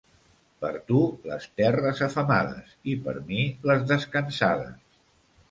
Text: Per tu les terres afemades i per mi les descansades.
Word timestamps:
Per 0.63 0.69
tu 0.91 1.01
les 1.31 1.45
terres 1.61 2.01
afemades 2.07 2.73
i 2.95 2.97
per 3.05 3.15
mi 3.29 3.45
les 3.73 3.87
descansades. 3.95 4.75